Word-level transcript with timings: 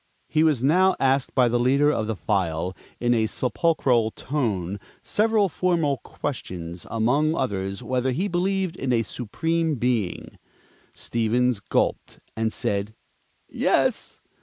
He 0.27 0.43
was 0.43 0.63
now 0.63 0.95
asked 0.99 1.35
by 1.35 1.47
the 1.47 1.59
leader 1.59 1.91
of 1.91 2.07
the 2.07 2.15
file, 2.15 2.75
in 2.99 3.13
a 3.13 3.27
sepulchral 3.27 4.09
tone, 4.09 4.79
several 5.03 5.47
formal 5.47 5.97
questions, 5.97 6.87
among 6.89 7.35
others 7.35 7.83
whether 7.83 8.09
he 8.09 8.27
believed 8.27 8.75
in 8.75 8.91
a 8.91 9.03
Supreme 9.03 9.75
Being. 9.75 10.39
Stevens 10.95 11.59
gulped, 11.59 12.19
and 12.35 12.51
said 12.51 12.95
"Yes." 13.47 14.21